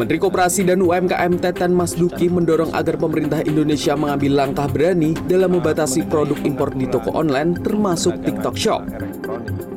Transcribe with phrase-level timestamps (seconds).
[0.00, 5.60] Menteri Koperasi dan UMKM Teten Mas Duki mendorong agar pemerintah Indonesia mengambil langkah berani dalam
[5.60, 8.80] membatasi produk impor di toko online termasuk TikTok Shop.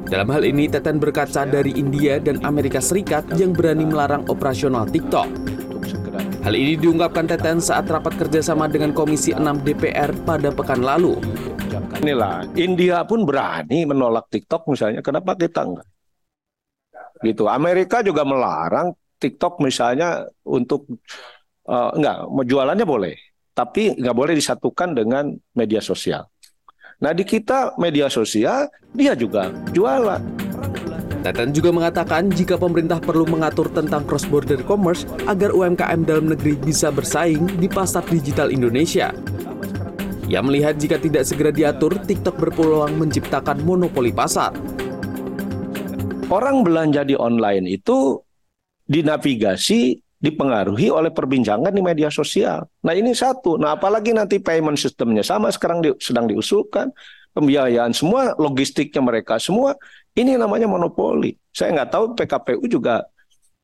[0.08, 5.28] Dalam hal ini, Teten berkaca dari India dan Amerika Serikat yang berani melarang operasional TikTok.
[6.40, 11.20] Hal ini diungkapkan Teten saat rapat kerjasama dengan Komisi 6 DPR pada pekan lalu.
[12.00, 15.88] Inilah, India pun berani menolak TikTok misalnya, kenapa kita enggak?
[17.20, 17.44] Gitu.
[17.52, 21.00] Amerika juga melarang TikTok misalnya untuk
[21.72, 23.16] uh, enggak, jualannya boleh,
[23.56, 26.28] tapi nggak boleh disatukan dengan media sosial.
[27.00, 30.22] Nah di kita media sosial dia juga jualan.
[31.24, 36.60] Teten juga mengatakan jika pemerintah perlu mengatur tentang cross border commerce agar UMKM dalam negeri
[36.60, 39.16] bisa bersaing di pasar digital Indonesia.
[40.28, 44.52] Ia melihat jika tidak segera diatur, TikTok berpeluang menciptakan monopoli pasar.
[46.28, 48.20] Orang belanja di online itu
[48.88, 52.64] dinavigasi dipengaruhi oleh perbincangan di media sosial.
[52.88, 53.60] Nah ini satu.
[53.60, 56.88] Nah apalagi nanti payment sistemnya sama sekarang di, sedang diusulkan
[57.36, 59.76] pembiayaan semua logistiknya mereka semua
[60.16, 61.36] ini namanya monopoli.
[61.52, 63.04] Saya nggak tahu PKPU juga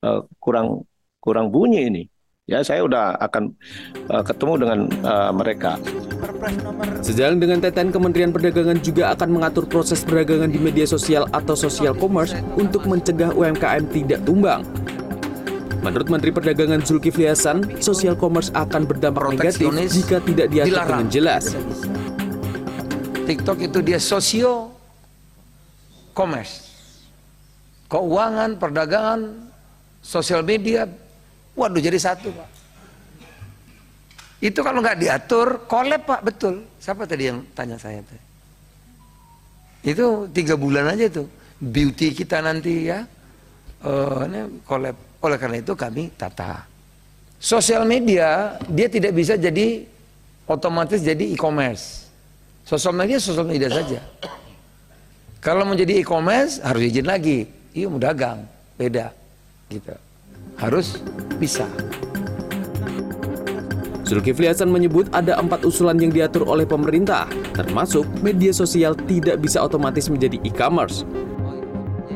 [0.04, 0.84] uh, kurang
[1.24, 2.04] kurang bunyi ini.
[2.50, 3.54] Ya saya udah akan
[4.10, 5.78] uh, ketemu dengan uh, mereka.
[7.06, 11.94] Sejalan dengan Teten, Kementerian Perdagangan juga akan mengatur proses perdagangan di media sosial atau social
[11.94, 14.66] commerce untuk mencegah UMKM tidak tumbang.
[15.80, 20.92] Menurut Menteri Perdagangan Zulkifli Hasan, social commerce akan berdampak negatif jika tidak diatur dilarang.
[20.92, 21.44] dengan jelas.
[23.24, 24.76] TikTok itu dia sosio
[26.12, 26.68] commerce.
[27.88, 29.50] Keuangan, perdagangan,
[30.04, 30.84] sosial media,
[31.56, 32.50] waduh jadi satu Pak.
[34.40, 36.68] Itu kalau nggak diatur, kolab Pak, betul.
[36.80, 38.24] Siapa tadi yang tanya saya tadi?
[39.96, 41.28] Itu tiga bulan aja tuh.
[41.60, 43.04] Beauty kita nanti ya,
[43.84, 44.26] uh,
[45.20, 46.66] oleh karena itu kami tata.
[47.40, 49.88] Sosial media dia tidak bisa jadi
[50.48, 52.08] otomatis jadi e-commerce.
[52.68, 54.04] Sosial media sosial media saja.
[55.40, 57.48] Kalau mau jadi e-commerce harus izin lagi.
[57.72, 58.44] Iya mau dagang,
[58.76, 59.14] beda
[59.72, 59.96] gitu.
[60.60, 61.00] Harus
[61.40, 61.64] bisa.
[64.10, 69.62] Zulkifli Hasan menyebut ada empat usulan yang diatur oleh pemerintah, termasuk media sosial tidak bisa
[69.62, 71.06] otomatis menjadi e-commerce.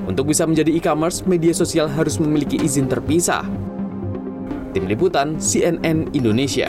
[0.04, 3.48] Untuk bisa menjadi e-commerce, media sosial harus memiliki izin terpisah.
[4.74, 6.68] Tim Liputan CNN Indonesia